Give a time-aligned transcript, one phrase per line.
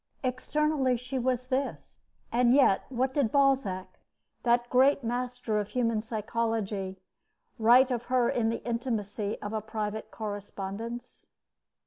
[0.23, 1.99] Externally she was this,
[2.31, 3.99] and yet what did Balzac,
[4.41, 6.97] that great master of human psychology,
[7.59, 11.27] write of her in the intimacy of a private correspondence?